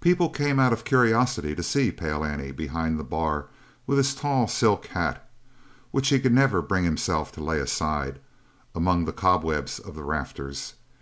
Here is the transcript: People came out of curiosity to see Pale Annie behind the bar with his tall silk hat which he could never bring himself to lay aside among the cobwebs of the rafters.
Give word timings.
People 0.00 0.30
came 0.30 0.58
out 0.58 0.72
of 0.72 0.82
curiosity 0.82 1.54
to 1.54 1.62
see 1.62 1.90
Pale 1.92 2.24
Annie 2.24 2.52
behind 2.52 2.98
the 2.98 3.04
bar 3.04 3.48
with 3.86 3.98
his 3.98 4.14
tall 4.14 4.48
silk 4.48 4.86
hat 4.86 5.28
which 5.90 6.08
he 6.08 6.18
could 6.18 6.32
never 6.32 6.62
bring 6.62 6.84
himself 6.84 7.30
to 7.32 7.44
lay 7.44 7.60
aside 7.60 8.18
among 8.74 9.04
the 9.04 9.12
cobwebs 9.12 9.78
of 9.78 9.94
the 9.94 10.04
rafters. 10.04 10.72